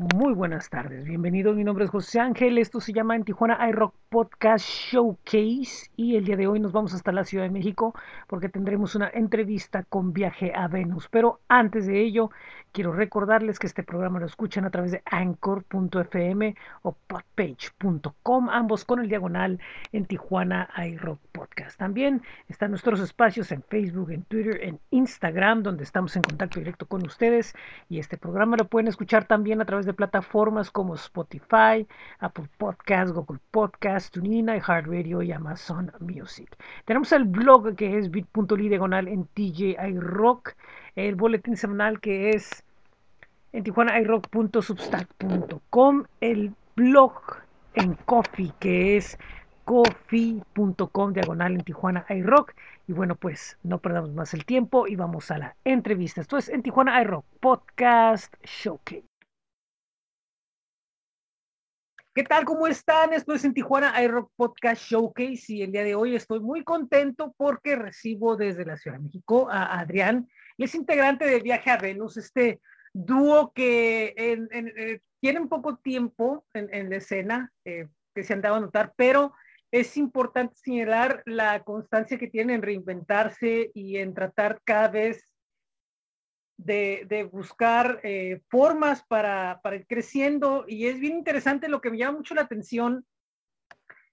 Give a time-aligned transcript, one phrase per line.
[0.00, 1.54] Muy buenas tardes, bienvenidos.
[1.54, 2.56] Mi nombre es José Ángel.
[2.56, 5.90] Esto se llama en Tijuana iRock Podcast Showcase.
[5.94, 7.94] Y el día de hoy nos vamos hasta la Ciudad de México
[8.26, 11.06] porque tendremos una entrevista con viaje a Venus.
[11.10, 12.30] Pero antes de ello,
[12.72, 19.00] quiero recordarles que este programa lo escuchan a través de anchor.fm o podpage.com, ambos con
[19.00, 19.60] el diagonal
[19.92, 21.78] en Tijuana iRock Podcast.
[21.78, 26.86] También están nuestros espacios en Facebook, en Twitter, en Instagram, donde estamos en contacto directo
[26.86, 27.54] con ustedes.
[27.90, 31.86] Y este programa lo pueden escuchar también a través de plataformas como Spotify,
[32.18, 36.54] Apple Podcast, Google Podcast, TuneIn, iHeartRadio y Amazon Music.
[36.84, 40.52] Tenemos el blog que es bit.ly diagonal en TJI Rock,
[40.96, 42.64] el boletín semanal que es
[43.52, 47.20] en tijuanairock.substack.com, el blog
[47.74, 49.18] en Coffee que es
[49.70, 52.54] coffee.com diagonal en Tijuana iRock.
[52.88, 56.20] Y bueno, pues no perdamos más el tiempo y vamos a la entrevista.
[56.20, 59.09] Esto es en Tijuana iRock Podcast Showcase.
[62.20, 62.44] ¿Qué tal?
[62.44, 63.14] ¿Cómo están?
[63.14, 67.34] Esto es en Tijuana iRock Podcast Showcase y el día de hoy estoy muy contento
[67.38, 71.78] porque recibo desde la Ciudad de México a Adrián, y es integrante de Viaje a
[71.78, 72.60] Venus, este
[72.92, 78.56] dúo que en, eh, tienen poco tiempo en, la escena, eh, que se han dado
[78.56, 79.32] a notar, pero
[79.70, 85.26] es importante señalar la constancia que tienen en reinventarse y en tratar cada vez
[86.64, 90.64] de, buscar eh, formas para, para ir creciendo.
[90.68, 93.04] Y es bien interesante lo que me llama mucho la atención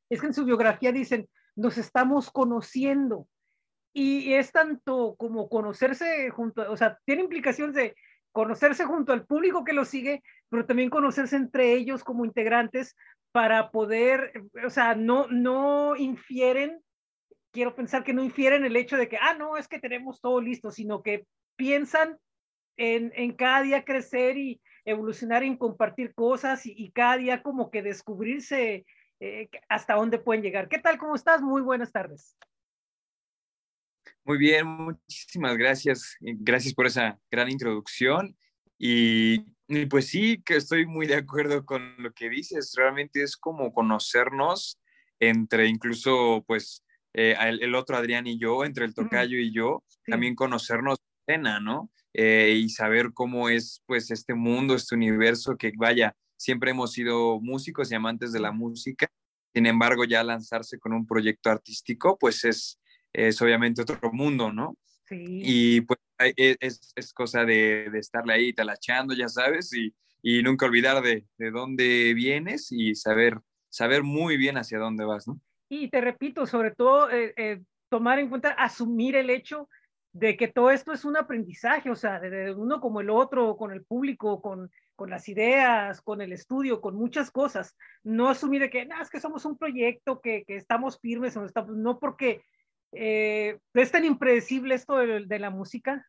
[0.09, 3.27] es que en su biografía dicen nos estamos conociendo
[3.91, 7.95] y es tanto como conocerse junto, o sea, tiene implicaciones de
[8.31, 12.95] conocerse junto al público que lo sigue, pero también conocerse entre ellos como integrantes
[13.31, 16.79] para poder, o sea, no, no infieren,
[17.51, 20.39] quiero pensar que no infieren el hecho de que, ah, no, es que tenemos todo
[20.41, 22.19] listo, sino que piensan
[22.77, 28.85] en, cada día crecer y evolucionar en compartir cosas y, cada día como que descubrirse
[29.19, 30.69] eh, hasta dónde pueden llegar.
[30.69, 30.97] ¿Qué tal?
[30.97, 31.41] ¿Cómo estás?
[31.41, 32.37] Muy buenas tardes.
[34.23, 36.17] Muy bien, muchísimas gracias.
[36.19, 38.37] Gracias por esa gran introducción.
[38.77, 39.39] Y,
[39.89, 42.73] pues sí, que estoy muy de acuerdo con lo que dices.
[42.75, 44.79] Realmente es como conocernos
[45.19, 46.83] entre incluso, pues,
[47.13, 51.91] eh, el, otro Adrián y yo, entre el tocayo y yo, también conocernos cena, ¿no?
[52.13, 57.39] Eh, y saber cómo es pues este mundo, este universo que vaya, siempre hemos sido
[57.39, 59.07] músicos y amantes de la música,
[59.53, 62.79] sin embargo ya lanzarse con un proyecto artístico pues es,
[63.13, 64.77] es obviamente otro mundo, ¿no?
[65.05, 65.25] Sí.
[65.43, 70.41] Y pues e, es, es cosa de, de, estarle ahí talacheando, ya sabes, y, y
[70.41, 73.39] nunca olvidar de, de, dónde vienes y saber,
[73.69, 75.39] saber muy bien hacia dónde vas, ¿no?
[75.69, 79.69] Y te repito, sobre todo eh, eh, tomar en cuenta, asumir el hecho
[80.13, 83.71] de que todo esto es un aprendizaje, o sea, de, uno como el otro, con
[83.71, 87.75] el público, con, con las ideas, con el estudio, con muchas cosas.
[88.03, 91.45] No asumir de que, no, es que somos un proyecto, que, que estamos firmes, no,
[91.67, 92.41] no porque
[92.93, 96.05] eh, es tan impredecible esto de, de, la música.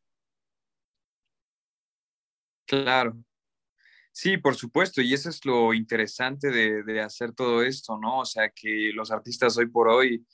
[2.66, 3.16] Claro.
[4.12, 8.20] Sí, por supuesto, y eso es lo interesante de, de hacer todo esto, ¿no?
[8.20, 10.26] O sea, que los artistas hoy por hoy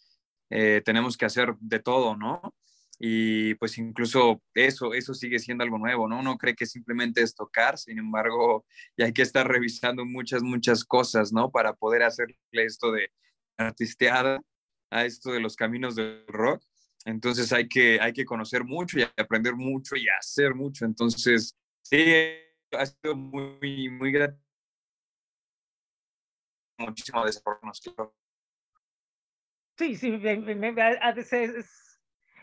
[0.50, 2.40] eh, tenemos que hacer de todo, ¿no?
[2.98, 6.20] Y pues incluso eso, eso sigue siendo algo nuevo, ¿no?
[6.20, 8.64] Uno cree que simplemente es tocar, sin embargo,
[8.96, 11.50] ya hay que estar revisando muchas, muchas cosas, ¿no?
[11.50, 13.10] Para poder hacerle esto de
[13.56, 14.40] artisteada
[14.90, 16.62] a esto de los caminos del rock.
[17.04, 20.84] Entonces hay que, hay que conocer mucho y aprender mucho y hacer mucho.
[20.84, 22.14] Entonces, sí,
[22.72, 24.44] ha sido muy, muy gratificante.
[26.78, 28.14] Muchísimo desarrollo.
[29.78, 30.20] Sí, sí,
[31.00, 31.83] a veces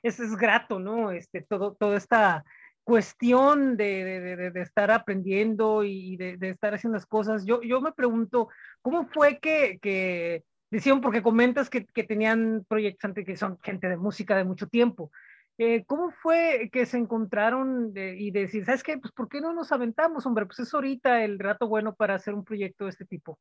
[0.03, 1.11] eso es grato, ¿no?
[1.11, 2.43] Este, todo, toda esta
[2.83, 7.45] cuestión de, de, estar aprendiendo y de, estar haciendo las cosas.
[7.45, 8.49] Yo, yo me pregunto,
[8.81, 13.87] ¿cómo fue que, que decían, porque comentas que, que, tenían proyectos antes que son gente
[13.87, 15.11] de música de mucho tiempo?
[15.57, 18.97] Eh, ¿Cómo fue que se encontraron y decir, ¿sabes qué?
[18.97, 20.47] Pues, ¿por qué no nos aventamos, hombre?
[20.47, 23.37] Pues es ahorita el rato bueno para hacer un proyecto de este tipo.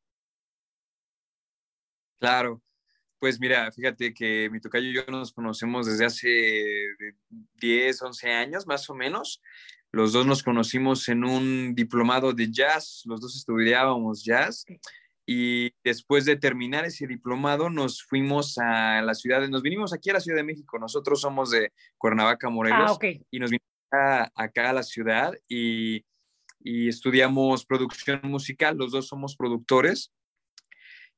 [2.19, 2.61] Claro,
[3.21, 6.87] pues mira, fíjate que mi tocayo y yo nos conocemos desde hace
[7.59, 9.43] 10, 11 años más o menos.
[9.91, 14.65] Los dos nos conocimos en un diplomado de jazz, los dos estudiábamos jazz.
[15.23, 20.13] Y después de terminar ese diplomado nos fuimos a la ciudad, nos vinimos aquí a
[20.13, 24.73] la Ciudad de México, nosotros somos de Cuernavaca, Morelos, ah, y nos vinimos acá, a
[24.73, 26.03] la ciudad y,
[26.59, 30.11] y estudiamos producción musical, los dos somos productores.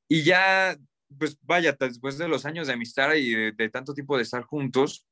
[0.06, 0.76] Y ya
[1.18, 5.06] pues vaya, después de los años de amistad y de, tanto tiempo de estar juntos,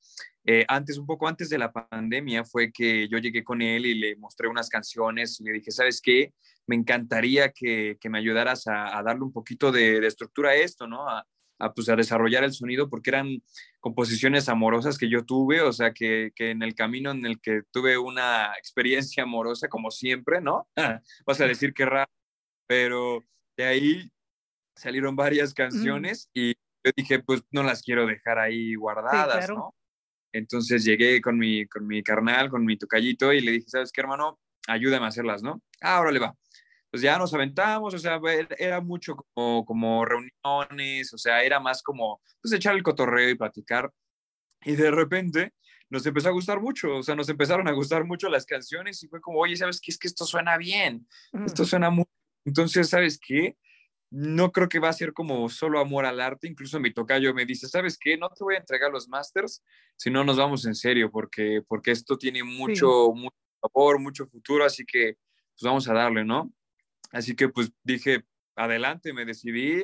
[0.45, 3.95] eh, antes, un poco antes de la pandemia, fue que yo llegué con él y
[3.95, 6.33] le mostré unas canciones y le dije, ¿sabes qué?
[6.67, 10.87] me encantaría que, que me ayudaras a, darle un poquito de, de estructura a esto,
[10.87, 11.09] ¿no?
[11.09, 11.27] A,
[11.59, 13.43] a, pues, a desarrollar el sonido porque eran
[13.81, 17.63] composiciones amorosas que yo tuve, o sea, que, que, en el camino en el que
[17.71, 20.69] tuve una experiencia amorosa, como siempre, ¿no?
[21.27, 22.11] Vas a decir que raro,
[22.67, 23.25] pero
[23.57, 24.11] de ahí
[24.83, 26.39] salieron varias canciones mm.
[26.39, 29.55] y yo dije, pues no las quiero dejar ahí guardadas, sí, claro.
[29.55, 29.75] ¿no?
[30.33, 34.01] Entonces llegué con mi, con mi carnal, con mi tocallito y le dije, ¿sabes qué,
[34.01, 34.41] hermano?
[34.67, 35.63] Ayúdame a hacerlas, ¿no?
[35.81, 36.35] Ah, ahora le va
[36.93, 38.21] pues ya nos aventamos, o sea,
[38.59, 43.35] era mucho como, como reuniones, o sea, era más como, pues echar el cotorreo y
[43.35, 43.91] platicar.
[44.63, 45.55] Y de repente
[45.89, 49.09] nos empezó a gustar mucho, o sea, nos empezaron a gustar mucho las canciones y
[49.09, 49.91] fue como, oye, ¿sabes qué?
[49.91, 51.09] Es que esto suena bien,
[51.47, 52.05] esto suena muy...
[52.45, 53.57] Entonces, ¿sabes qué?
[54.15, 57.47] No creo que va a ser como solo amor al arte, incluso mi tocayo me
[57.47, 58.19] dice, ¿sabes qué?
[58.19, 59.63] No te voy a entregar los masters
[59.97, 63.21] si no nos vamos en serio, porque, porque esto tiene mucho, sí.
[63.21, 65.17] mucho sabor, mucho futuro, así que
[65.55, 66.53] pues vamos a darle, ¿no?
[67.11, 68.25] Así que pues dije,
[68.55, 69.83] adelante, me decidí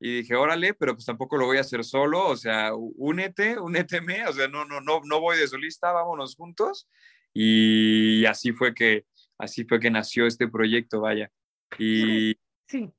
[0.00, 4.26] y dije, órale, pero pues tampoco lo voy a hacer solo, o sea, únete, úneteme,
[4.26, 6.88] o sea, no, no, no, no voy de solista, vámonos juntos.
[7.32, 9.06] Y así fue que,
[9.38, 11.30] así fue que nació este proyecto, vaya.
[11.78, 12.36] Y
[12.66, 12.92] sí.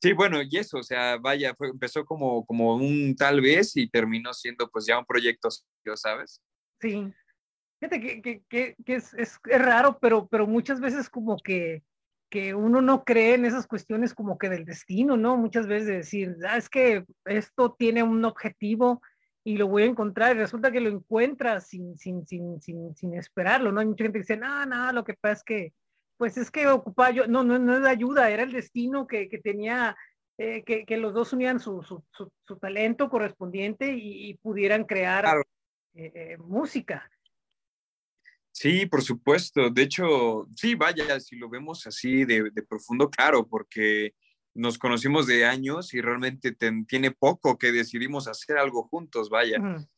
[0.00, 3.88] Sí, bueno, y eso, o sea, vaya, fue, empezó como, como un tal vez y
[3.88, 5.48] terminó siendo pues ya un proyecto,
[5.96, 6.40] ¿sabes?
[6.80, 7.12] Sí.
[7.80, 11.82] Fíjate que, que, que, que es, es, es, raro, pero, pero muchas veces como que
[12.30, 15.36] que uno no cree en esas cuestiones como que del destino, ¿no?
[15.36, 19.00] Muchas veces de decir, ah, es que esto tiene un objetivo
[19.44, 23.14] y lo voy a encontrar y resulta que lo encuentras sin, sin, sin, sin, sin
[23.14, 23.80] esperarlo, ¿no?
[23.80, 25.72] Hay mucha gente que dice, no, no, lo que pasa es que,
[26.18, 29.28] pues es que ocupaba yo, no, no, no es de ayuda, era el destino que,
[29.28, 29.96] que tenía,
[30.36, 34.84] eh, que, que, los dos unían su, su, su, su talento correspondiente y, y pudieran
[34.84, 35.42] crear claro.
[35.94, 37.08] eh, eh, música.
[38.50, 39.70] Sí, por supuesto.
[39.70, 44.14] De hecho, sí, vaya, si lo vemos así de, de profundo, claro, porque
[44.54, 49.60] nos conocimos de años y realmente ten, tiene poco que decidimos hacer algo juntos, vaya.
[49.60, 49.88] Uh -huh.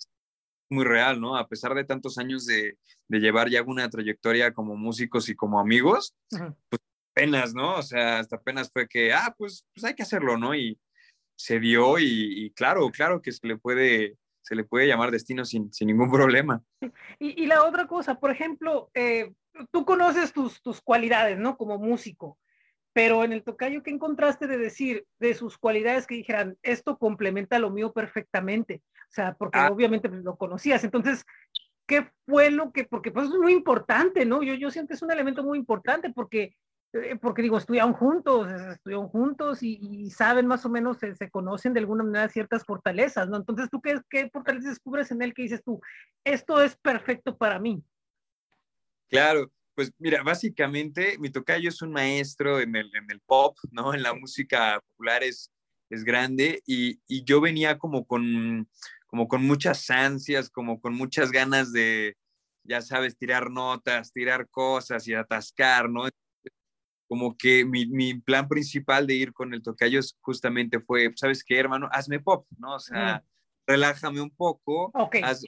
[0.71, 1.37] Muy real, ¿no?
[1.37, 2.79] A pesar de tantos años de,
[3.09, 6.57] de, llevar ya una trayectoria como músicos y como amigos, uh -huh.
[6.69, 6.81] pues
[7.13, 7.77] apenas, ¿no?
[7.77, 10.55] O sea, hasta apenas fue que, ah, pues, pues hay que hacerlo, ¿no?
[10.55, 10.79] Y
[11.37, 15.45] se dio y, y claro, claro que se le puede se le puede llamar destino
[15.45, 16.63] sin, sin ningún problema.
[17.19, 19.33] Y, y, la otra cosa, por ejemplo, eh,
[19.71, 21.57] tú conoces tus, tus cualidades, ¿no?
[21.57, 22.39] Como músico,
[22.93, 27.59] pero en el tocayo, ¿qué encontraste de decir de sus cualidades que dijeran, esto complementa
[27.59, 28.83] lo mío perfectamente?
[29.09, 29.71] O sea, porque ah.
[29.71, 30.83] obviamente pues, lo conocías.
[30.85, 31.25] Entonces,
[31.87, 34.43] ¿qué fue lo que, porque pues es muy importante, ¿no?
[34.43, 36.57] Yo, yo siento que es un elemento muy importante porque
[36.93, 41.31] eh, porque digo, estudiaron juntos, estudiaron juntos y, y saben más o menos, se, se,
[41.31, 43.37] conocen de alguna manera ciertas fortalezas, ¿no?
[43.37, 45.81] Entonces, ¿tú qué, qué fortalezas descubres en él que dices tú,
[46.25, 47.81] esto es perfecto para mí?
[49.09, 49.49] Claro,
[49.81, 53.95] pues mira, básicamente mi tocayo es un maestro en el, en el pop, ¿no?
[53.95, 55.51] En la música popular es,
[55.89, 58.69] es grande y, y yo venía como con,
[59.07, 62.15] como con muchas ansias, como con muchas ganas de,
[62.63, 66.03] ya sabes, tirar notas, tirar cosas y atascar, ¿no?
[67.09, 71.59] como que mi, mi, plan principal de ir con el tocayo justamente fue, ¿sabes qué,
[71.59, 71.89] hermano?
[71.91, 72.75] Hazme pop, ¿no?
[72.75, 73.67] O sea, mm.
[73.67, 75.23] relájame un poco, okay.
[75.23, 75.43] haz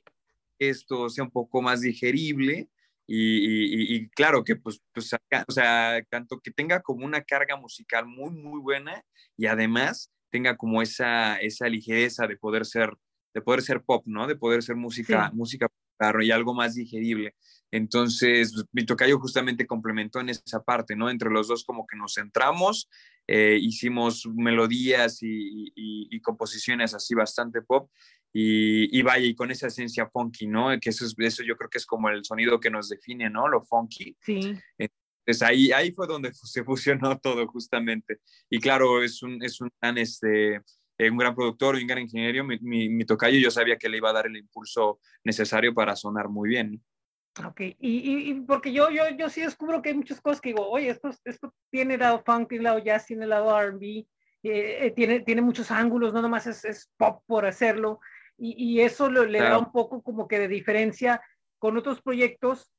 [0.59, 2.71] esto sea un poco más digerible
[3.15, 5.13] y, y, y claro que pues, pues,
[5.47, 9.05] o sea, tanto que tenga como una carga musical muy, muy buena
[9.37, 12.95] y además tenga como esa, esa ligereza de poder ser,
[13.35, 14.27] de poder ser pop, ¿no?
[14.27, 15.37] De poder ser música, sí.
[15.37, 15.69] música
[16.23, 17.35] y algo más digerible.
[17.71, 21.11] Entonces, mi tocayo justamente complementó en esa parte, ¿no?
[21.11, 22.89] Entre los dos como que nos centramos,
[23.29, 27.89] eh, hicimos melodías y, y, y, composiciones así bastante pop
[28.33, 30.69] y, y, vaya, y con esa esencia funky, ¿no?
[30.81, 33.49] Que eso, es, eso yo creo que es como el sonido que nos define, ¿no?
[33.49, 34.17] Lo funky.
[34.21, 34.55] Sí.
[34.79, 38.21] Entonces ahí, ahí fue donde se fusionó todo justamente.
[38.49, 40.57] Y claro, es un, es un gran, este,
[40.99, 43.99] eh, un gran productor, un gran ingeniero, mi, mi, mi tocayo, yo sabía que le
[43.99, 46.83] iba a dar el impulso necesario para sonar muy bien.
[47.47, 50.51] Ok, y, y, y, porque yo, yo, yo sí descubro que hay muchas cosas que
[50.51, 54.07] digo, oye, esto, esto tiene lado funk, tiene lado jazz, tiene lado RB, eh,
[54.43, 58.01] eh, tiene, tiene muchos ángulos, no nomás es, es pop por hacerlo,
[58.37, 59.55] y, y eso lo, le claro.
[59.55, 61.23] da un poco como que de diferencia
[61.59, 62.73] con otros proyectos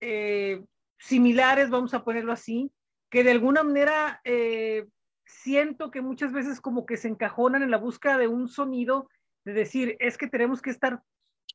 [0.00, 0.64] eh,
[0.98, 2.72] similares, vamos a ponerlo así,
[3.10, 4.86] que de alguna manera eh,
[5.24, 9.08] siento que muchas veces como que se encajonan en la búsqueda de un sonido,
[9.44, 11.02] de decir, es que tenemos que estar,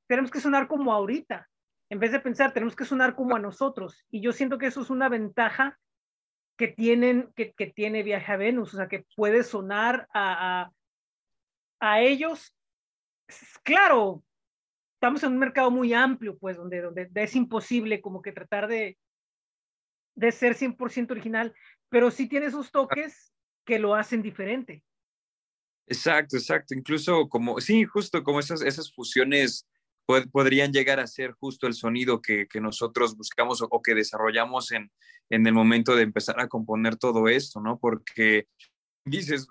[0.08, 1.50] tenemos que sonar como ahorita
[1.92, 4.06] en vez de pensar, tenemos que sonar como a nosotros.
[4.10, 5.78] Y yo siento que eso es una ventaja
[6.58, 10.72] que, tienen, que, que tiene Viaje a Venus, o sea, que puede sonar a, a,
[11.82, 12.56] a, ellos.
[13.64, 14.24] Claro,
[14.96, 18.98] estamos en un mercado muy amplio, pues, donde, donde es imposible como que tratar de,
[20.16, 21.54] de ser 100% original,
[21.90, 23.34] pero sí tiene sus toques
[23.66, 24.84] que lo hacen diferente.
[25.88, 26.74] Exacto, exacto.
[26.74, 29.68] Incluso como, sí, justo como esas, esas fusiones
[30.32, 34.92] podrían llegar a ser justo el sonido que, que nosotros buscamos o, que desarrollamos en,
[35.30, 37.80] en, el momento de empezar a componer todo esto, ¿no?
[37.80, 38.48] Porque
[39.06, 39.48] dices,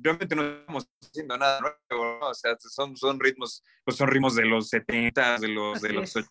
[0.00, 2.28] realmente no estamos haciendo nada nuevo, ¿no?
[2.28, 6.16] O sea, son, son ritmos, pues son ritmos de los 70, de los, de los
[6.16, 6.30] 80.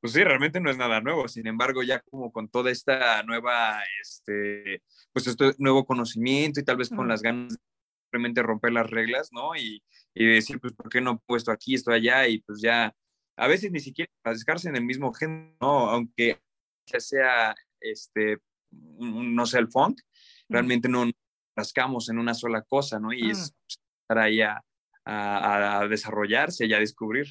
[0.00, 1.26] Pues sí, realmente no es nada nuevo.
[1.26, 6.76] Sin embargo, ya como con toda esta nueva, este, pues este nuevo conocimiento y tal
[6.76, 7.58] vez con las ganas de
[8.04, 9.56] simplemente romper las reglas, ¿no?
[9.56, 9.82] Y,
[10.14, 12.28] y decir, pues, ¿por qué no he puesto aquí, esto allá?
[12.28, 12.94] Y pues ya,
[13.36, 15.90] a veces ni siquiera rascarse en el mismo género, ¿no?
[15.90, 16.40] Aunque
[16.86, 18.38] ya sea, este,
[18.70, 20.00] no sé, el funk,
[20.48, 21.10] realmente no
[21.56, 23.12] rascamos en una sola cosa, ¿no?
[23.12, 24.62] Y es estar ahí a,
[25.04, 27.26] a, desarrollarse y a descubrir.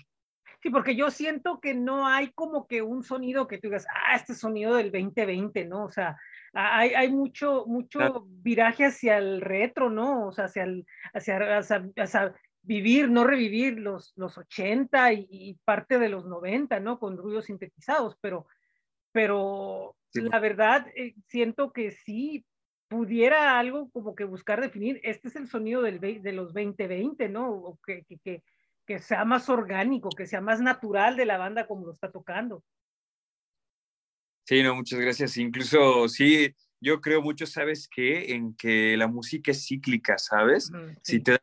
[0.62, 4.16] Sí, porque yo siento que no hay como que un sonido que tú digas, ah,
[4.16, 5.86] este sonido del 2020, ¿no?
[5.86, 6.18] O sea,
[6.54, 10.28] hay, hay mucho, mucho viraje hacia el retro, ¿no?
[10.28, 11.38] O sea, hacia, el, hacia,
[11.98, 16.98] hacia, vivir, no revivir los, los 80 y, parte de los 90, ¿no?
[16.98, 18.48] Con ruidos sintetizados, pero,
[19.12, 22.46] pero la verdad eh, siento que sí
[22.88, 27.52] pudiera algo como que buscar definir, este es el sonido del, de los 2020, ¿no?
[27.52, 28.44] O que, que,
[28.86, 32.64] que, sea más orgánico, que sea más natural de la banda como lo está tocando.
[34.48, 35.38] Sí, no, muchas gracias.
[35.38, 38.34] Incluso sí, yo creo mucho, ¿sabes qué?
[38.34, 40.72] En que la música es cíclica, ¿sabes?
[41.02, 41.38] Si te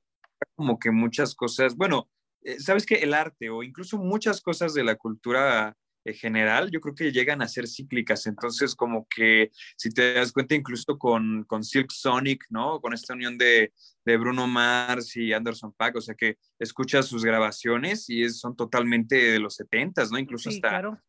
[0.54, 2.08] como que muchas cosas, bueno,
[2.42, 6.80] eh, sabes que el arte o incluso muchas cosas de la cultura en general, yo
[6.80, 8.26] creo que llegan a ser cíclicas.
[8.26, 12.80] Entonces, como que si te das cuenta, incluso con, con Silk Sonic, ¿no?
[12.80, 13.72] Con esta unión de,
[14.04, 19.16] de Bruno Mars y Anderson Paak, o sea que escuchas sus grabaciones y son totalmente
[19.16, 20.18] de los 70 ¿no?
[20.18, 21.00] Incluso hasta claro.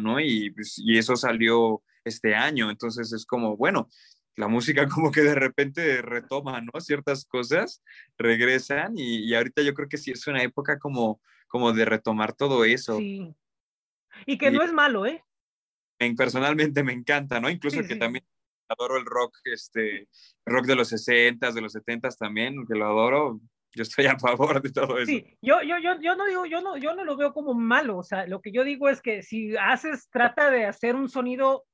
[0.00, 0.20] ¿no?
[0.20, 2.70] Y, pues, y eso salió este año.
[2.70, 3.88] Entonces es como, bueno,
[4.36, 6.80] la música como que de repente retoma, ¿no?
[6.80, 7.82] Ciertas cosas
[8.18, 12.64] regresan y, ahorita yo creo que sí es una época como, como de retomar todo
[12.64, 12.98] eso.
[12.98, 13.34] Sí.
[14.26, 15.22] Y que no es malo, ¿eh?
[16.16, 17.48] Personalmente me encanta, ¿no?
[17.48, 18.24] Incluso que también
[18.68, 20.08] adoro el rock, este,
[20.44, 23.40] rock de los 60 de los 70 también, que lo adoro.
[23.74, 25.06] Yo estoy a favor de todo eso.
[25.06, 27.98] Sí, yo, yo, yo, yo no digo, yo no, yo no lo veo como malo.
[27.98, 31.64] O sea, lo que yo digo es que si haces, trata de hacer un sonido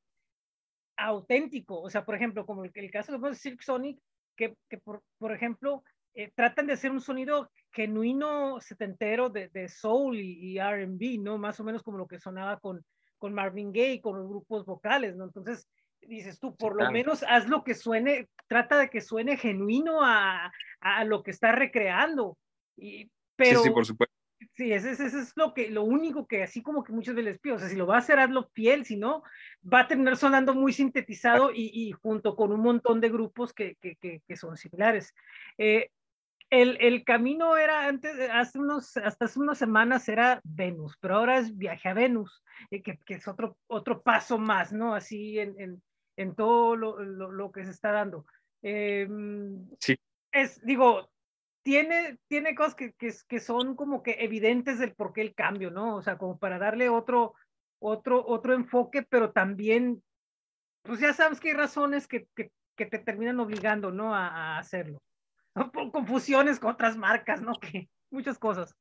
[0.97, 1.81] auténtico.
[1.81, 3.99] O sea, por ejemplo, como el, el caso de Silk Sonic,
[4.37, 5.83] que, que por, por ejemplo,
[6.15, 11.39] eh, tratan de hacer un sonido genuino setentero de, de soul y, y RB, ¿no?
[11.39, 12.85] Más o menos como lo que sonaba con,
[13.19, 15.23] con Marvin Gaye, con los grupos vocales, ¿no?
[15.23, 15.69] Entonces,
[16.01, 20.53] dices tú, por lo menos haz lo que suene, trata de que suene genuino a,
[20.81, 22.37] a lo que está recreando.
[22.77, 24.13] Y, pero, sí, sí, por supuesto.
[24.57, 27.55] Sí, ese, ese, es lo, que, lo único que así como que veces les pido,
[27.55, 29.23] o sea, si lo va a hacer, hazlo fiel, si no,
[29.63, 33.77] va a terminar sonando muy sintetizado y, y junto con un montón de grupos que,
[33.81, 35.15] que, que, son similares.
[35.59, 35.91] Eh,
[36.51, 41.39] el, el, camino era antes, hace unos, hasta hace unas semanas era Venus, pero ahora
[41.39, 44.95] es viaje a Venus, eh, que, que, es otro, otro paso más, ¿no?
[44.95, 45.83] Así en, en,
[46.17, 48.25] en todo lo, lo, lo, que se está dando.
[48.63, 49.07] Eh,
[49.79, 49.97] sí.
[50.33, 51.11] Es, digo,
[51.63, 55.71] tiene, tiene cosas que, que, que, son como que evidentes del por qué el cambio,
[55.71, 55.97] ¿no?
[55.97, 57.35] O sea, como para darle otro,
[57.79, 60.03] otro, otro enfoque, pero también,
[60.83, 64.15] pues ya sabes que hay razones que, que, que te terminan obligando, ¿no?
[64.15, 65.03] A, a hacerlo.
[65.93, 67.55] Confusiones con otras marcas, ¿no?
[67.59, 68.75] Que muchas cosas.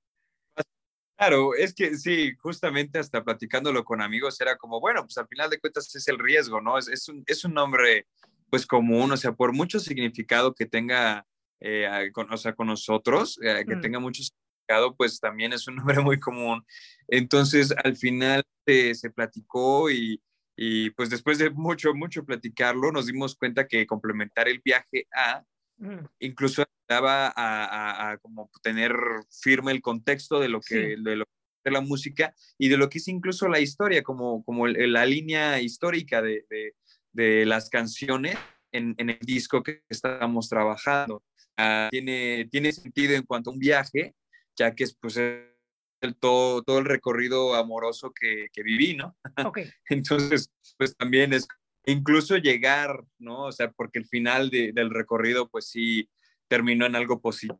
[1.18, 5.50] Claro, es que sí, justamente hasta platicándolo con amigos era como, bueno, pues al final
[5.50, 6.78] de cuentas es el riesgo, ¿no?
[6.78, 8.06] Es, es, un, es un nombre
[8.52, 11.26] pues común, o sea, por mucho significado que tenga
[11.60, 13.82] eh, con, o sea, con nosotros, eh, que mm.
[13.82, 16.64] tenga mucho significado, pues también es un nombre muy común.
[17.08, 20.22] Entonces, al final se platicó y,
[20.56, 25.44] y, pues después de mucho, mucho platicarlo, nos dimos cuenta que complementar el viaje a,
[25.78, 26.06] mm.
[26.20, 28.96] incluso ayudaba a, a, como tener
[29.42, 31.26] firme el contexto de lo que, de lo
[31.68, 35.60] de la música y de lo que es incluso la historia, como, como la línea
[35.60, 36.74] histórica de, de,
[37.12, 38.38] de las canciones
[38.72, 41.24] en, en, el disco que estamos trabajando.
[41.58, 44.16] Ah, tiene, tiene sentido en cuanto a un viaje,
[44.56, 49.18] ya que es pues el, todo, todo el recorrido amoroso que, que viví, ¿no?
[49.44, 49.70] Okay.
[49.90, 51.48] Entonces, pues también es
[51.88, 53.46] incluso llegar, ¿no?
[53.46, 56.10] O sea, porque el final de, del recorrido, pues sí,
[56.48, 57.58] terminó en algo positivo.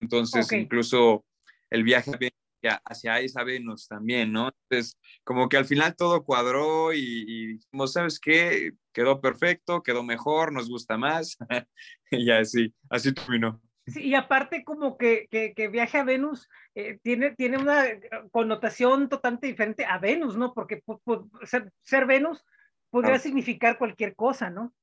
[0.00, 1.24] Entonces, incluso
[1.70, 2.12] el viaje
[2.84, 4.50] hacia esa Venus también, ¿no?
[4.68, 8.72] Entonces, como que al final todo cuadró y, como ¿sabes qué?
[8.92, 11.36] Quedó perfecto, quedó mejor, nos gusta más,
[12.10, 13.60] y así, así terminó.
[13.86, 17.84] Sí, y aparte como que, que, viaje a Venus eh, tiene, tiene una
[18.30, 20.54] connotación totalmente diferente a Venus, ¿no?
[20.54, 20.82] Porque
[21.44, 22.44] ser, ser, Venus
[22.92, 24.74] podría significar cualquier cosa, ¿no?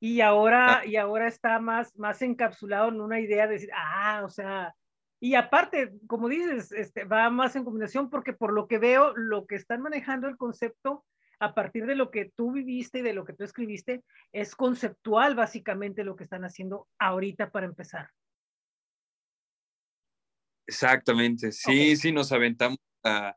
[0.00, 4.28] Y ahora, y ahora está más, más encapsulado en una idea de decir, ah, o
[4.28, 4.74] sea,
[5.20, 9.46] y aparte, como dices, este, va más en combinación porque por lo que veo, lo
[9.46, 11.04] que están manejando el concepto
[11.38, 15.36] a partir de lo que tú viviste y de lo que tú escribiste, es conceptual
[15.36, 18.10] básicamente lo que están haciendo ahorita para empezar.
[20.66, 23.36] Exactamente, sí, sí, nos aventamos a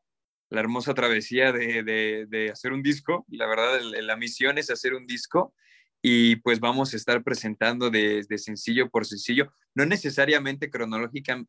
[0.49, 1.83] la hermosa travesía de,
[2.27, 3.25] de, hacer un disco.
[3.29, 5.53] La verdad, la misión es hacer un disco
[6.01, 11.43] y pues vamos a estar presentando de, sencillo por sencillo, no necesariamente cronológica,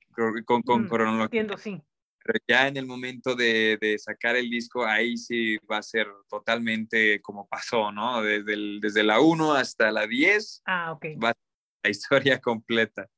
[0.45, 1.41] con, con mm, cronología.
[1.41, 1.81] Entiendo, sí.
[2.23, 6.07] Pero ya en el momento de, de, sacar el disco, ahí sí va a ser
[6.29, 8.23] totalmente como pasó, ¿no?
[8.23, 10.63] Desde, el, desde la 1 hasta la 10.
[10.67, 11.07] Ah, ok.
[11.23, 11.33] Va
[11.83, 13.09] la historia completa.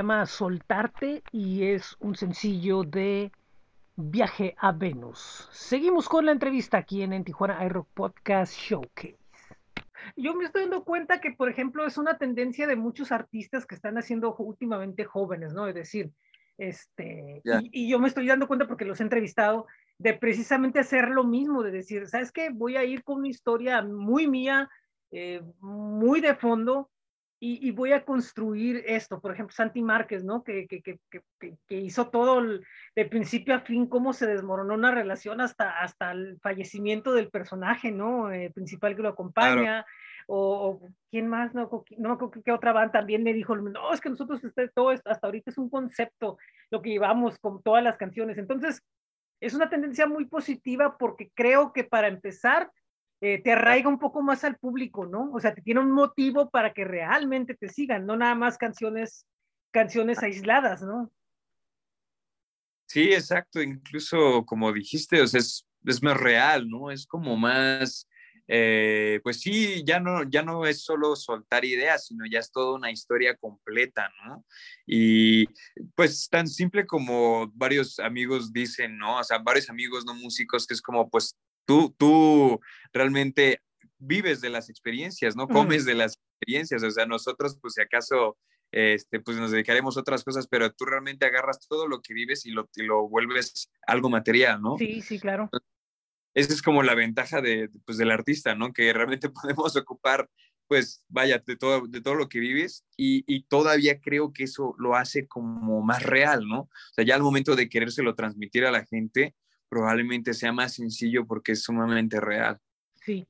[0.00, 3.30] Llama Soltarte y es un sencillo de
[3.96, 5.46] Viaje a Venus.
[5.52, 9.18] Seguimos con la entrevista aquí en, en Tijuana iRock Podcast Showcase.
[10.16, 13.74] Yo me estoy dando cuenta que, por ejemplo, es una tendencia de muchos artistas que
[13.74, 15.68] están haciendo últimamente jóvenes, ¿no?
[15.68, 16.10] Es decir,
[16.56, 19.66] este, y, yo me estoy dando cuenta porque los he entrevistado,
[19.98, 22.48] de precisamente hacer lo mismo, de decir, ¿sabes qué?
[22.48, 24.70] Voy a ir con una historia muy mía,
[25.10, 26.88] eh, muy de fondo,
[27.42, 29.18] y, voy a construir esto.
[29.18, 30.44] Por ejemplo, Santi Márquez, ¿no?
[30.44, 30.98] Que, que, que,
[31.40, 32.42] que hizo todo
[32.94, 37.92] de principio a fin, cómo se desmoronó una relación hasta, hasta el fallecimiento del personaje,
[37.92, 38.30] ¿no?
[38.30, 39.86] Eh, principal que lo acompaña.
[40.26, 44.44] O, quién más, no, no qué otra banda también me dijo, no, es que nosotros
[44.44, 46.38] este, todo esto, hasta ahorita es un concepto
[46.70, 48.36] lo que llevamos con todas las canciones.
[48.36, 48.82] Entonces,
[49.40, 52.70] es una tendencia muy positiva porque creo que para empezar,
[53.20, 55.30] eh, te arraiga un poco más al público, ¿no?
[55.32, 59.26] O sea, te tiene un motivo para que realmente te sigan, no nada más canciones,
[59.70, 61.12] canciones aisladas, ¿no?
[62.86, 66.90] Sí, exacto, incluso como dijiste, o sea, es, es más real, ¿no?
[66.90, 68.08] Es como más,
[68.48, 72.74] eh, pues sí, ya no, ya no es solo soltar ideas, sino ya es toda
[72.74, 74.44] una historia completa, ¿no?
[74.86, 75.46] Y
[75.94, 79.18] pues tan simple como varios amigos dicen, ¿no?
[79.18, 81.38] O sea, varios amigos no músicos que es como, pues
[81.70, 82.60] Tú, tú
[82.92, 83.62] realmente
[84.00, 85.46] vives de las experiencias, ¿no?
[85.46, 88.36] Comes de las experiencias, o sea, nosotros, pues si acaso,
[88.72, 92.44] este, pues nos dedicaremos a otras cosas, pero tú realmente agarras todo lo que vives
[92.44, 94.78] y lo, lo vuelves algo material, ¿no?
[94.78, 95.48] Sí, sí, claro.
[96.34, 98.72] Esa es como la ventaja de, pues, del artista, ¿no?
[98.72, 99.28] Que realmente
[99.64, 100.28] podemos ocupar,
[100.66, 104.74] pues, vaya, de todo, de todo lo que vives y, y, todavía creo que eso
[104.76, 106.62] lo hace como más real, ¿no?
[106.62, 109.36] O sea, ya al momento de querérselo transmitir a la gente,
[109.70, 112.58] probablemente sea más sencillo porque es sumamente real.
[112.96, 113.26] Sí.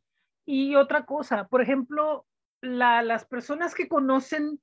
[0.46, 2.26] Y otra cosa, por ejemplo,
[2.62, 4.58] las personas que conocen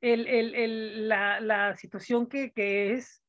[0.00, 2.52] la, situación que,
[2.94, 3.22] es,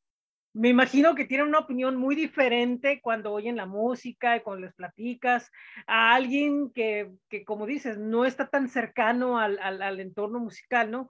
[0.53, 4.75] me imagino que tienen una opinión muy diferente cuando oyen la música y cuando les
[4.75, 5.51] platicas
[5.87, 7.11] a alguien que,
[7.45, 11.09] como dices, no está tan cercano al, al, entorno musical, ¿no?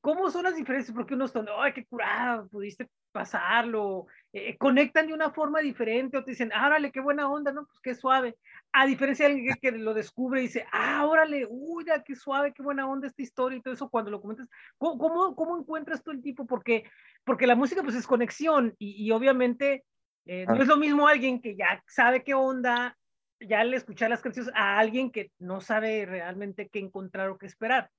[0.00, 0.94] ¿Cómo son las diferencias?
[0.94, 6.24] Porque unos están, ay, qué curada, pudiste pasarlo, eh, conectan de una forma diferente o
[6.24, 7.64] te dicen, ah, órale, qué buena onda, ¿no?
[7.64, 8.36] Pues qué suave.
[8.72, 12.62] A diferencia de alguien que, lo descubre y dice, ah, órale, uy, qué suave, qué
[12.62, 14.46] buena onda esta historia y todo eso cuando lo comentas.
[14.76, 16.46] ¿Cómo, cómo, encuentras tú el tipo?
[16.46, 16.84] Porque,
[17.24, 19.84] porque la música pues es conexión y, obviamente
[20.26, 22.98] eh, no es lo mismo alguien que ya sabe qué onda,
[23.40, 27.46] ya le escuchar las canciones a alguien que no sabe realmente qué encontrar o qué
[27.46, 27.90] esperar.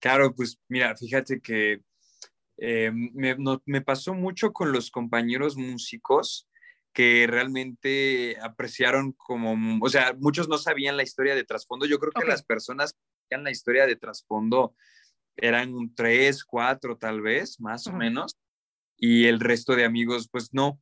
[0.00, 1.80] Claro, pues mira, fíjate que
[2.58, 6.48] eh, me, pasó mucho con los compañeros músicos
[6.92, 11.86] que realmente apreciaron como, o sea, muchos no sabían la historia de trasfondo.
[11.86, 14.74] Yo creo que las personas que sabían la historia de trasfondo
[15.36, 18.36] eran tres, cuatro tal vez, más o menos,
[18.96, 20.80] y el resto de amigos, pues no.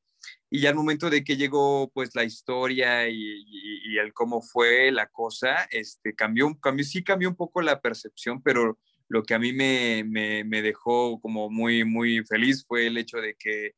[0.50, 5.06] Y ya al momento de que llegó pues la historia y, el cómo fue la
[5.08, 8.78] cosa, este, cambió, cambió, sí cambió un poco la percepción, pero
[9.10, 13.34] lo que a mí me, me, dejó como muy, muy feliz fue el hecho de
[13.34, 13.72] que,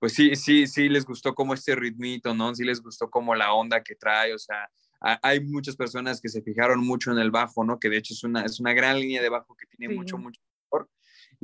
[0.00, 2.52] pues sí, sí, sí les gustó como este ritmito, ¿no?
[2.54, 4.68] Sí les gustó como la onda que trae, o sea,
[5.00, 7.78] hay muchas personas que se fijaron mucho en el bajo, ¿no?
[7.78, 10.40] Que de hecho es una, es una gran línea de bajo que tiene mucho, mucho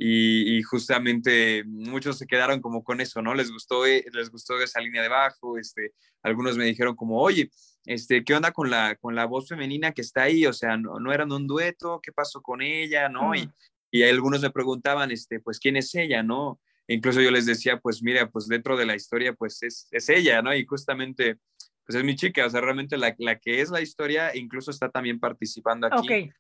[0.01, 3.35] y, justamente muchos se quedaron como con eso, ¿no?
[3.35, 7.51] Les gustó, eh, les gustó esa línea de bajo, este, algunos me dijeron como, oye,
[7.85, 10.47] este, ¿qué onda con la, con la voz femenina que está ahí?
[10.47, 12.01] O sea, ¿no, no eran un dueto?
[12.03, 13.09] ¿Qué pasó con ella?
[13.09, 13.35] ¿No?
[13.35, 13.53] Y, mm.
[13.93, 16.23] y algunos me preguntaban, este, pues, ¿quién es ella?
[16.23, 16.61] ¿No?
[16.87, 20.09] E incluso yo les decía, pues, mira, pues dentro de la historia, pues es, es
[20.09, 20.55] ella, ¿no?
[20.55, 21.37] Y justamente,
[21.87, 24.91] pues es mi chica, o sea, realmente la, la que es la historia, incluso está
[24.91, 25.99] también participando aquí.
[25.99, 26.33] Okay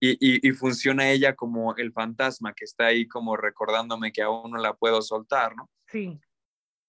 [0.00, 4.58] y, y, funciona ella como el fantasma que está ahí como recordándome que aún no
[4.58, 5.70] la puedo soltar, ¿no?
[5.86, 6.20] Sí.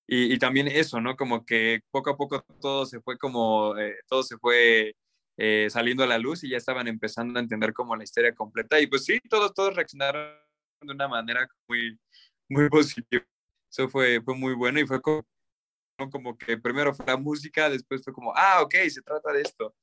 [0.07, 1.15] Y, y también eso, ¿no?
[1.15, 4.95] Como que poco a poco todo se fue como, eh, todo se fue
[5.37, 8.79] eh, saliendo a la luz y ya estaban empezando a entender como la historia completa.
[8.79, 10.37] Y pues sí, todos, todos reaccionaron
[10.81, 11.99] de una manera muy,
[12.49, 13.25] muy positiva.
[13.69, 15.25] Eso fue, fue muy bueno y fue como,
[16.11, 19.75] como que primero fue la música, después fue como, ah, ok, se trata de esto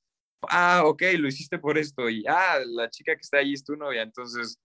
[0.48, 3.76] ah, ok, lo hiciste por esto, y ah, la chica que está ahí es tu
[3.76, 4.58] novia, entonces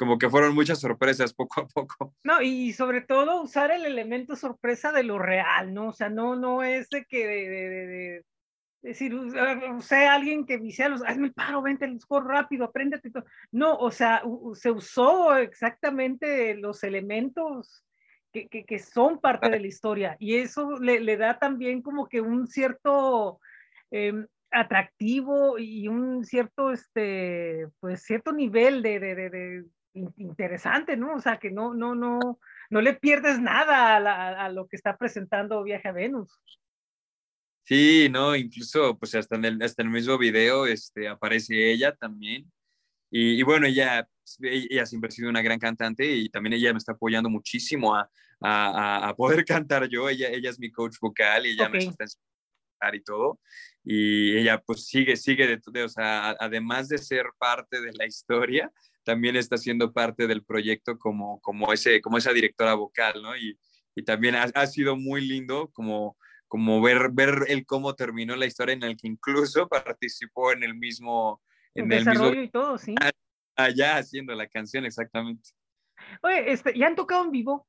[0.00, 2.14] como que fueron muchas sorpresas poco a poco.
[2.24, 5.88] No, y sobre todo usar el elemento sorpresa de lo real, ¿no?
[5.88, 8.24] O sea, no, no es de que de, de,
[8.80, 9.14] decir,
[9.80, 13.10] sea alguien que dice, los, hazme el paro, vente, el score rápido, apréndete.
[13.10, 13.26] Todo.
[13.52, 14.22] No, o sea,
[14.54, 17.84] se usó exactamente los elementos
[18.32, 22.22] que, que, son parte de la historia y eso le, le da también como que
[22.22, 23.38] un cierto...
[23.90, 31.14] Eh, atractivo y un cierto, este, pues cierto nivel de, interesante, ¿no?
[31.14, 32.38] O sea, que no, no, no,
[32.70, 36.40] no le pierdes nada a, a, lo que está presentando Viaje a Venus.
[37.62, 42.50] Sí, no, incluso, pues hasta en el, hasta el mismo video, este, aparece ella también.
[43.10, 44.08] Y, y bueno, ella,
[44.40, 48.08] ella siempre ha sido una gran cantante y también ella me está apoyando muchísimo a,
[48.40, 50.08] a, a poder cantar yo.
[50.08, 52.06] Ella, ella es mi coach vocal y ella me está
[52.92, 53.38] y todo.
[53.84, 58.70] Y ella pues sigue, sigue, de, o sea, además de ser parte de la historia,
[59.04, 63.36] también está siendo parte del proyecto como, como, ese, como esa directora vocal, ¿no?
[63.36, 63.58] Y,
[63.94, 66.16] y también ha, ha, sido muy lindo como,
[66.48, 70.74] como ver, ver el cómo terminó la historia en el que incluso participó en el
[70.74, 71.40] mismo...
[71.74, 72.94] En el desarrollo mismo, y todo, sí.
[73.56, 75.50] Allá haciendo la canción, exactamente.
[76.22, 77.68] Oye, este, ¿ya han tocado en vivo?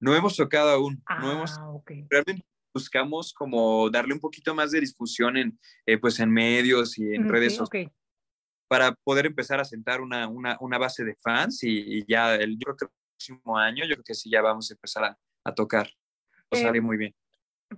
[0.00, 1.02] No hemos tocado aún.
[1.06, 2.06] Ah, no hemos, okay.
[2.08, 7.14] Realmente buscamos como darle un poquito más de difusión en, eh, pues en medios y
[7.14, 7.92] en redes sociales.
[8.68, 12.52] Para poder empezar a sentar una, una, una base de fans y, y ya el,
[12.58, 15.18] yo creo que el próximo año, yo creo que sí ya vamos a empezar a,
[15.44, 15.88] a tocar.
[16.50, 17.14] Nos Eh, sale muy bien.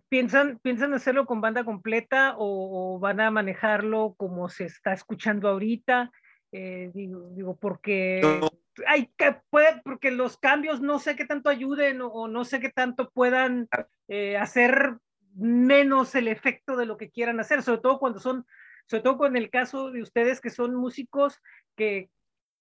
[0.09, 5.49] ¿Piensan, ¿Piensan hacerlo con banda completa o, o van a manejarlo como se está escuchando
[5.49, 6.13] ahorita?
[6.53, 8.49] Eh, digo, digo, porque No.
[8.87, 12.61] hay que puede, porque los cambios no sé qué tanto ayuden o, o no sé
[12.61, 13.69] qué tanto puedan
[14.09, 14.97] eh, hacer
[15.35, 18.45] menos el efecto de lo que quieran hacer, sobre todo cuando son,
[18.87, 21.39] sobre todo con el caso de ustedes que son músicos
[21.77, 22.11] que,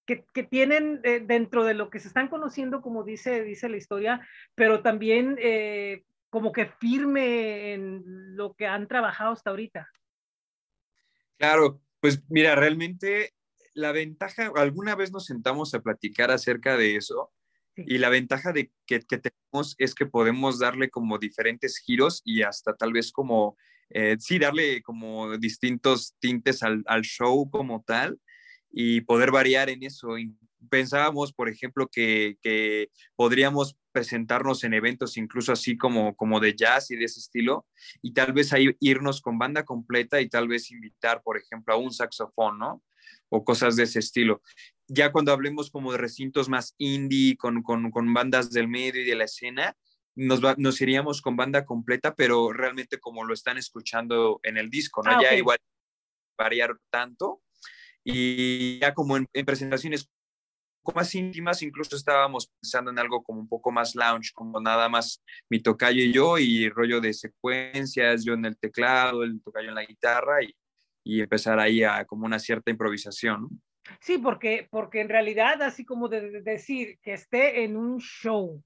[0.05, 3.77] que, que tienen eh, dentro de lo que se están conociendo, como dice, dice la
[3.77, 9.89] historia, pero también eh, como que firme en lo que han trabajado hasta ahorita.
[11.37, 13.33] Claro, pues mira, realmente
[13.73, 17.31] la ventaja, alguna vez nos sentamos a platicar acerca de eso
[17.75, 17.83] Sí.
[17.87, 22.41] y la ventaja de que, que tenemos es que podemos darle como diferentes giros y
[22.41, 23.57] hasta tal vez como,
[23.89, 28.19] eh, sí, darle como distintos tintes al, al show como tal
[28.71, 30.09] y poder variar en eso.
[30.69, 36.91] Pensábamos, por ejemplo, que, que podríamos presentarnos en eventos incluso así como, como de jazz
[36.91, 37.65] y de ese estilo,
[38.01, 41.77] y tal vez ahí irnos con banda completa y tal vez invitar, por ejemplo, a
[41.77, 42.83] un saxofón, ¿no?
[43.29, 44.41] O cosas de ese estilo.
[44.87, 49.05] Ya cuando hablemos como de recintos más indie, con, con, con bandas del medio y
[49.05, 49.75] de la escena,
[50.19, 54.69] nos, va, nos, iríamos con banda completa, pero realmente como lo están escuchando en el
[54.69, 55.11] disco, ¿no?
[55.11, 55.57] Ah, ya igual
[56.37, 57.41] variar tanto.
[58.03, 60.09] Y ya como en, en presentaciones
[60.93, 65.23] más íntimas, incluso estábamos pensando en algo como un poco más lounge, como nada más
[65.49, 69.75] mi tocayo y yo, y rollo de secuencias, yo en el teclado, el tocayo en
[69.75, 70.53] la guitarra, y,
[71.03, 73.43] y empezar ahí a como una cierta improvisación.
[73.43, 73.49] ¿no?
[74.01, 78.63] Sí, porque, porque en realidad, así como de, de decir que esté en un show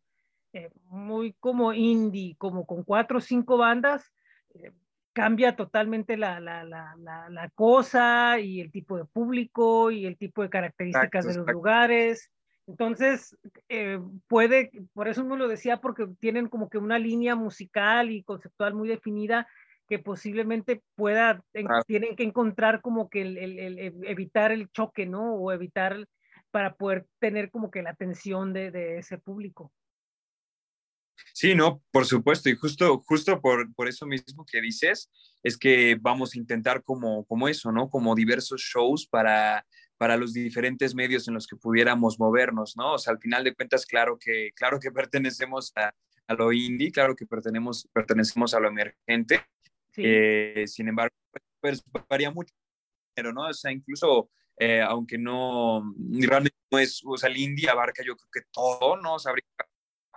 [0.53, 4.11] eh, muy como indie, como con cuatro o cinco bandas,
[4.53, 4.71] eh,
[5.13, 10.41] cambia totalmente la, la, la, la, cosa y el tipo de público y el tipo
[10.41, 11.53] de características exacto, de los exacto.
[11.53, 12.31] lugares.
[12.67, 13.37] Entonces,
[13.67, 18.23] eh, puede, por eso uno lo decía, porque tienen como que una línea musical y
[18.23, 19.47] conceptual muy definida
[19.87, 21.81] que posiblemente pueda, ah.
[21.85, 25.33] tienen que encontrar como que el, el, el, evitar el choque, ¿no?
[25.35, 26.07] O evitar
[26.51, 29.71] para poder tener como que la atención de, de ese público.
[31.33, 35.97] Sí, no, por supuesto, y justo, justo por, por eso mismo que dices, es que
[35.99, 37.89] vamos a intentar como, como eso, ¿no?
[37.89, 39.65] Como diversos shows para,
[39.97, 42.93] para los diferentes medios en los que pudiéramos movernos, ¿no?
[42.93, 45.93] O sea, al final de cuentas, claro que, claro que pertenecemos a,
[46.27, 49.45] a lo indie, claro que pertenecemos, pertenecemos a lo emergente,
[49.91, 50.01] sí.
[50.05, 51.15] eh, sin embargo,
[51.59, 52.53] pues varía mucho,
[53.15, 53.47] pero, ¿no?
[53.47, 58.15] O sea, incluso, eh, aunque no, realmente no es, o sea, el indie abarca yo
[58.15, 59.15] creo que todo, ¿no?
[59.15, 59.33] O sea,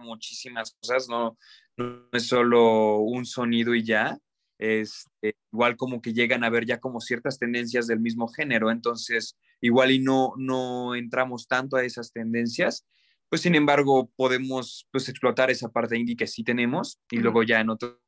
[0.00, 1.36] muchísimas cosas, no,
[1.76, 4.18] no es solo un sonido y ya,
[4.58, 8.70] es eh, igual como que llegan a ver ya como ciertas tendencias del mismo género,
[8.70, 12.86] entonces igual y no, no entramos tanto a esas tendencias,
[13.28, 17.60] pues sin embargo podemos pues explotar esa parte indie que sí tenemos y luego ya
[17.60, 17.98] en otros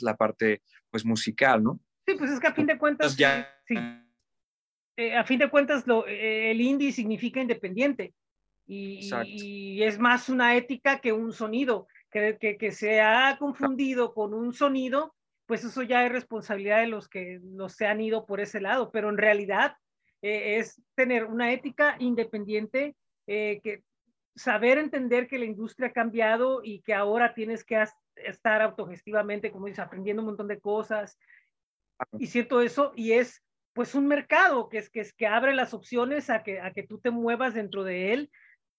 [0.00, 1.80] la parte pues musical, ¿no?
[2.06, 3.74] Sí, pues es que a fin de cuentas, ya, sí.
[4.96, 8.14] Eh, a fin de cuentas lo, eh, el indie significa independiente.
[8.72, 14.14] Y, y, es más una ética que un sonido, que, que, que, se ha confundido
[14.14, 18.24] con un sonido, pues eso ya es responsabilidad de los que los se han ido
[18.24, 19.76] por ese lado, pero en realidad
[20.22, 23.82] eh, es tener una ética independiente, eh, que
[24.34, 27.84] saber entender que la industria ha cambiado y que ahora tienes que
[28.16, 31.18] estar autogestivamente, como dices, aprendiendo un montón de cosas,
[32.18, 33.42] y cierto eso, y es
[33.74, 36.82] pues un mercado que es que, es que abre las opciones a que, a que
[36.82, 38.30] tú te muevas dentro de él,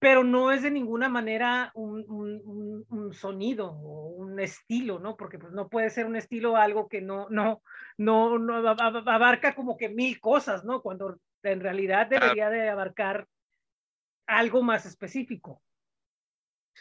[0.04, 5.16] pero no es de ninguna manera un, un, un, sonido o un estilo, ¿no?
[5.16, 7.64] Porque pues no puede ser un estilo algo que no, no,
[7.98, 10.82] no, no abarca como que mil cosas, ¿no?
[10.82, 13.30] Cuando en realidad debería de abarcar
[14.28, 15.62] algo más específico.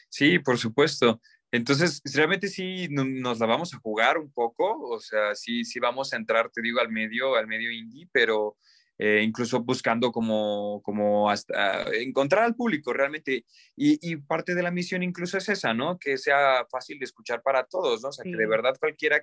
[0.08, 1.20] Sí, por supuesto.
[1.52, 6.12] Entonces, realmente sí nos la vamos a jugar un poco, o sea, sí, sí vamos
[6.12, 8.56] a entrar, te digo, al medio, al medio indie, pero
[9.04, 13.44] eh, incluso buscando como, como hasta encontrar al público realmente.
[13.74, 15.98] Y, y, parte de la misión incluso es esa, ¿no?
[15.98, 18.10] Que sea fácil de escuchar para todos, ¿no?
[18.10, 18.30] O sea, sí.
[18.30, 19.20] que de verdad cualquiera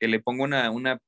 [0.00, 1.00] que le ponga una, una,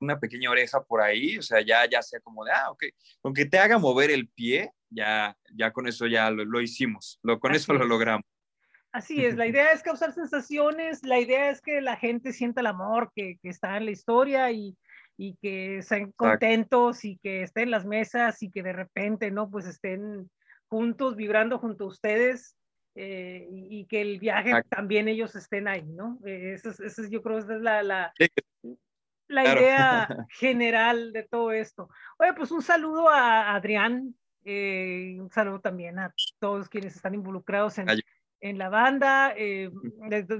[0.00, 2.84] una pequeña oreja por ahí, o sea, ya, ya sea como de, ah, ok,
[3.22, 7.40] con que te haga mover el pie, ya, ya con eso ya lo, hicimos, lo,
[7.40, 8.26] con eso lo logramos.
[8.92, 12.66] Así es, la idea es causar sensaciones, la idea es que la gente sienta el
[12.66, 14.76] amor que, que está en la historia y,
[15.22, 19.50] y que estén contentos y que estén en las mesas y que de repente, ¿no?
[19.50, 20.30] Pues estén
[20.68, 22.56] juntos, vibrando junto a ustedes
[22.94, 26.18] eh, y, que el viaje también ellos estén ahí, ¿no?
[26.24, 28.14] Eh, eso, es, yo creo que esa es la, la,
[29.28, 31.90] la idea general de todo esto.
[32.18, 34.14] Oye, pues un saludo a Adrián,
[34.46, 37.88] eh, un saludo también a todos quienes están involucrados en,
[38.40, 39.34] en la banda.
[39.36, 39.70] Eh,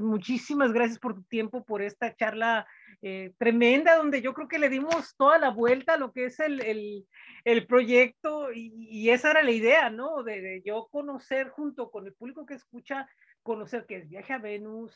[0.00, 2.66] muchísimas gracias por tu tiempo, por esta charla
[3.02, 6.40] eh, tremenda, donde yo creo que le dimos toda la vuelta a lo que es
[6.40, 7.06] el, el,
[7.44, 10.22] el proyecto y, esa era la idea, ¿no?
[10.22, 13.08] De, yo conocer junto con el público que escucha,
[13.42, 14.94] conocer qué es Viaje a Venus,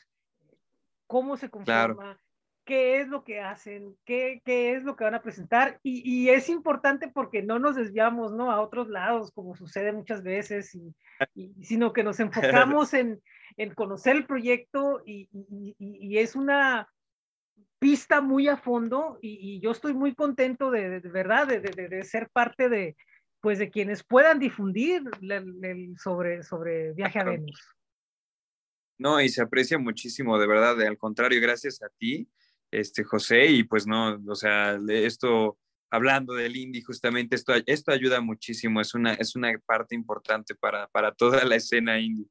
[1.07, 2.19] cómo se conforma,
[2.65, 5.79] qué es lo que hacen, qué, qué es lo que van a presentar.
[5.83, 8.51] Y, y, es importante porque no nos desviamos ¿no?
[8.51, 10.93] a otros lados, como sucede muchas veces, y,
[11.63, 13.21] sino que nos enfocamos en,
[13.57, 15.29] en conocer el proyecto y,
[15.79, 16.89] y, es una
[17.79, 22.03] pista muy a fondo y, yo estoy muy contento de, de verdad de, de, de,
[22.03, 22.95] ser parte de
[23.41, 27.75] pues de quienes puedan difundir el, sobre, sobre Viaje a Venus.
[28.97, 32.27] No, y se aprecia muchísimo, de verdad, al contrario, gracias a ti
[32.79, 35.57] este, José, y pues no, o sea, esto,
[35.89, 40.87] hablando del indie, justamente esto, esto ayuda muchísimo, es una, es una parte importante para,
[40.87, 42.27] para toda la escena indie.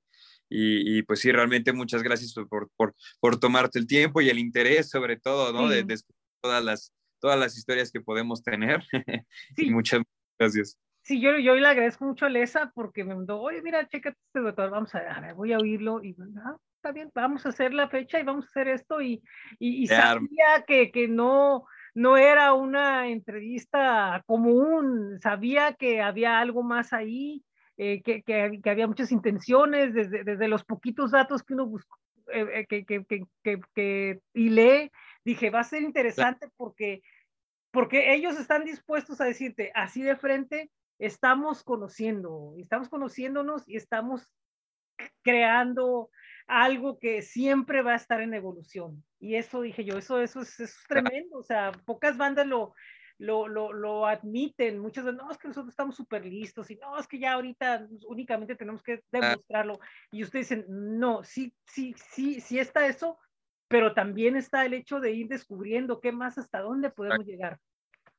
[0.56, 4.88] Y, pues sí, realmente muchas gracias por, por, por, tomarte el tiempo y el interés,
[4.88, 5.68] sobre todo, ¿no?
[5.68, 5.98] De, de,
[6.40, 8.84] todas, las, todas las historias que podemos tener.
[9.56, 9.70] Sí.
[9.70, 10.02] muchas
[10.38, 10.78] gracias.
[11.02, 14.40] Sí, yo, yo le agradezco mucho a Lesa porque me mandó, oye, mira, chécate este
[14.40, 17.72] doctor, vamos a, a ver, voy a oírlo y, ah, está bien, vamos a hacer
[17.72, 19.22] la fecha y vamos a hacer esto y,
[19.58, 26.92] y, sabía que, que no, no era una entrevista común, sabía que había algo más
[26.92, 27.42] ahí,
[27.78, 31.98] eh, que, que, que, había muchas intenciones, desde, desde los poquitos datos que uno buscó,
[32.30, 32.84] eh, eh, que,
[33.74, 34.90] que, y lee,
[35.24, 37.00] dije, va a ser interesante porque,
[37.70, 44.28] porque ellos están dispuestos a decirte así de frente, estamos conociendo, estamos conociéndonos y estamos
[45.22, 46.10] creando
[46.46, 49.02] algo que siempre va a estar en evolución.
[49.18, 51.38] Y eso dije yo, eso, eso, es, eso es tremendo.
[51.38, 52.74] O sea, pocas bandas lo,
[53.18, 54.78] lo, lo, lo admiten.
[54.78, 57.88] Muchas veces, no, es que nosotros estamos súper listos y no, es que ya ahorita
[58.08, 59.78] únicamente tenemos que demostrarlo.
[60.10, 63.18] Y ustedes dicen, no, sí, sí, sí, sí está eso,
[63.68, 67.58] pero también está el hecho de ir descubriendo qué más, hasta dónde podemos llegar.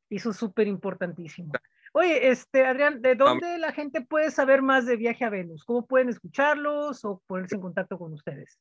[0.09, 1.51] Eso es súper importantísimo.
[1.97, 5.63] Oye, este, Adrián, ¿de dónde la gente puede saber más de Viaje a Venus?
[5.63, 8.59] ¿Cómo pueden escucharlos o ponerse en contacto con ustedes?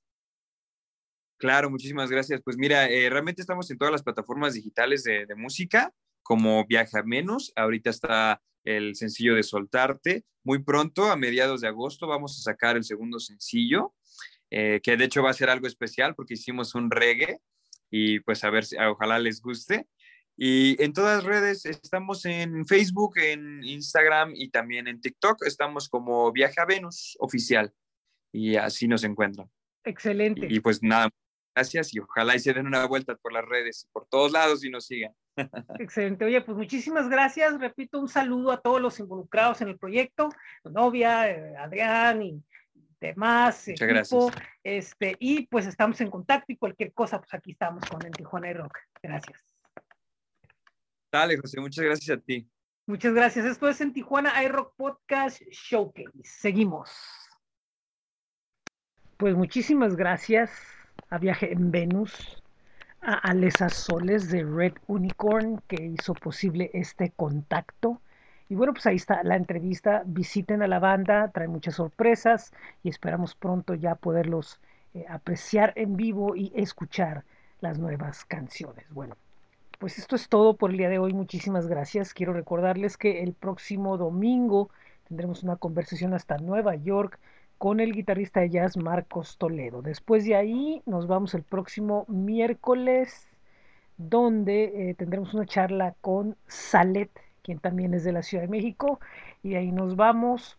[1.36, 2.40] Claro, muchísimas gracias.
[2.44, 5.92] Pues mira, eh, realmente estamos en todas las plataformas digitales de, música,
[6.22, 7.52] como Viaje a Venus.
[7.56, 10.22] Ahorita está el sencillo de Soltarte.
[10.44, 13.94] Muy pronto, a mediados de agosto, vamos a sacar el segundo sencillo,
[14.48, 17.40] eh, que de hecho va a ser algo especial porque hicimos un reggae
[17.90, 19.88] y pues a ver si ojalá les guste.
[20.36, 25.44] Y en todas las redes estamos en Facebook, en Instagram y también en TikTok.
[25.46, 27.72] Estamos como Viaje a Venus oficial
[28.32, 29.48] y así nos encuentran.
[29.84, 30.48] Excelente.
[30.50, 31.08] Y, pues nada,
[31.54, 34.70] gracias y ojalá y se den una vuelta por las redes, por todos lados y
[34.70, 35.12] nos sigan.
[35.78, 36.24] Excelente.
[36.24, 37.58] Oye, pues muchísimas gracias.
[37.60, 40.30] Repito, un saludo a todos los involucrados en el proyecto,
[40.64, 42.42] tu novia, eh, Adrián y
[43.00, 43.68] demás.
[43.68, 44.24] Muchas gracias.
[44.64, 48.50] Este, y pues estamos en contacto y cualquier cosa, pues aquí estamos con el Tijuana
[48.50, 48.78] y Rock.
[49.00, 49.38] Gracias.
[51.14, 52.44] Dale, José, muchas gracias a ti.
[52.86, 53.46] Muchas gracias.
[53.46, 56.10] Esto es en Tijuana iRock Podcast Showcase.
[56.24, 56.90] Seguimos.
[59.16, 60.50] Pues muchísimas gracias
[61.10, 62.42] a Viaje en Venus,
[63.00, 68.00] a Alesa Soles de Red Unicorn que hizo posible este contacto.
[68.48, 70.02] Y bueno, pues ahí está la entrevista.
[70.06, 74.58] Visiten a la banda, trae muchas sorpresas y esperamos pronto ya poderlos
[74.94, 77.22] eh, apreciar en vivo y escuchar
[77.60, 78.84] las nuevas canciones.
[78.90, 79.16] Bueno,
[79.78, 81.12] pues esto es todo por el día de hoy.
[81.12, 82.14] Muchísimas gracias.
[82.14, 84.70] Quiero recordarles que el próximo domingo
[85.08, 87.18] tendremos una conversación hasta Nueva York
[87.58, 89.82] con el guitarrista de jazz Marcos Toledo.
[89.82, 93.28] Después de ahí nos vamos el próximo miércoles
[93.96, 97.10] donde eh, tendremos una charla con Salet,
[97.42, 99.00] quien también es de la Ciudad de México,
[99.42, 100.58] y de ahí nos vamos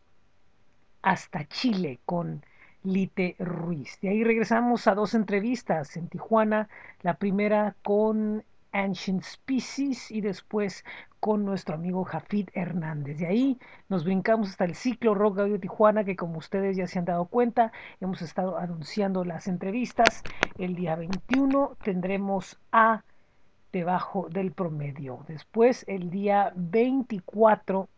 [1.02, 2.44] hasta Chile con
[2.84, 4.00] Lite Ruiz.
[4.02, 6.70] De ahí regresamos a dos entrevistas en Tijuana,
[7.02, 8.44] la primera con
[8.76, 10.84] Ancient Species y después
[11.22, 13.18] con nuestro amigo Jafid Hernández.
[13.20, 13.60] De ahí
[13.90, 17.26] nos brincamos hasta el ciclo Rock Audio Tijuana, que como ustedes ya se han dado
[17.26, 17.72] cuenta,
[18.02, 20.24] hemos estado anunciando las entrevistas.
[20.58, 23.04] El día 21 tendremos a
[23.72, 25.26] debajo del promedio.
[25.28, 27.90] Después, el día 24,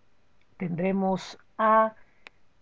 [0.58, 1.96] tendremos a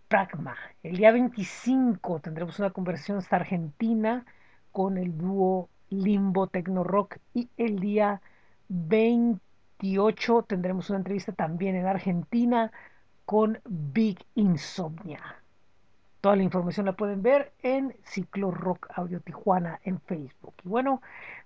[0.08, 0.56] Pragma.
[0.82, 4.24] El día 25 tendremos una conversación hasta Argentina
[4.72, 8.20] con el dúo Limbo Tecno Rock y el día
[8.68, 12.72] 28 tendremos una entrevista también en Argentina
[13.24, 15.20] con Big Insomnia.
[16.20, 20.54] Toda la información la pueden ver en Ciclo Rock Audio Tijuana en Facebook.
[20.64, 21.00] Y bueno,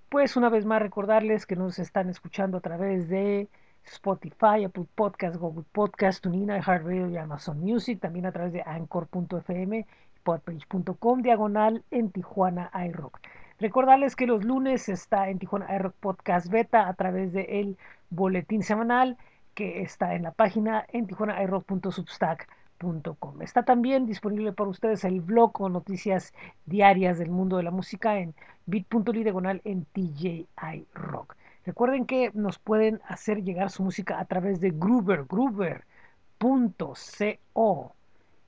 [0.09, 3.49] pues una vez más recordarles que nos están escuchando a través de
[3.84, 9.86] Spotify, Apple Podcast, Google Podcast, TuneIn, iHeartRadio y Amazon Music, también a través de Anchor.fm,
[10.22, 13.20] podpage.com, diagonal en Tijuana iRock.
[13.61, 17.76] Recordarles que los lunes está en Tijuana iRock Podcast Beta a través del el
[18.08, 19.18] boletín semanal
[19.54, 23.42] que está en la página en tijuanairock.substack.com.
[23.42, 26.32] Está también disponible para ustedes el blog con noticias
[26.64, 28.34] diarias del mundo de la música en
[28.64, 31.36] bit.ly diagonal en TJI Rock.
[31.66, 35.84] Recuerden que nos pueden hacer llegar su música a través de Groover, groover.co